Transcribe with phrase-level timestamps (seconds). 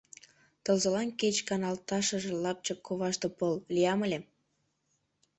[0.63, 4.19] Тылзылан кеч каналташыже лапчык коваште Пыл— лиям ыле.